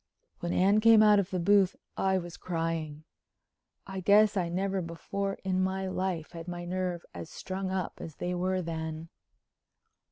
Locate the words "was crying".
2.17-3.03